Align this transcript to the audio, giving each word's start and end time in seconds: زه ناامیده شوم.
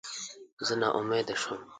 زه 0.67 0.73
ناامیده 0.81 1.35
شوم. 1.41 1.61